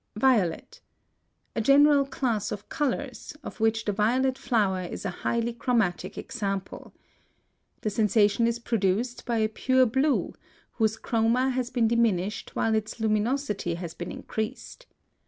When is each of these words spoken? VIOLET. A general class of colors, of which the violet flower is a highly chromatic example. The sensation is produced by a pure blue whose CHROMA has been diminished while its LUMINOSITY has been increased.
VIOLET. 0.15 0.81
A 1.55 1.61
general 1.61 2.07
class 2.07 2.51
of 2.51 2.67
colors, 2.69 3.37
of 3.43 3.59
which 3.59 3.85
the 3.85 3.91
violet 3.91 4.35
flower 4.35 4.81
is 4.81 5.05
a 5.05 5.11
highly 5.21 5.53
chromatic 5.53 6.17
example. 6.17 6.91
The 7.81 7.91
sensation 7.91 8.47
is 8.47 8.57
produced 8.57 9.25
by 9.27 9.37
a 9.37 9.47
pure 9.47 9.85
blue 9.85 10.33
whose 10.71 10.97
CHROMA 10.97 11.51
has 11.51 11.69
been 11.69 11.87
diminished 11.87 12.55
while 12.55 12.73
its 12.73 12.99
LUMINOSITY 12.99 13.75
has 13.75 13.93
been 13.93 14.11
increased. 14.11 14.87